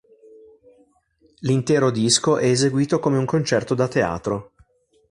[1.41, 4.53] L'intero disco è eseguito come un concerto da teatro.